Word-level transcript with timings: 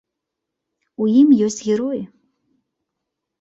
У 1.05 1.09
ім 1.19 1.29
ёсць 1.49 1.59
героі. 1.67 2.01